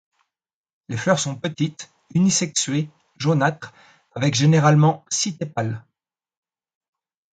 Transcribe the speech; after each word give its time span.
Les 0.89 0.97
fleurs 0.97 1.19
sont 1.19 1.35
petites, 1.35 1.91
unisexuées, 2.15 2.89
jaunâtres, 3.17 3.71
avec 4.15 4.33
généralement 4.33 5.05
six 5.11 5.37
tépales. 5.37 5.85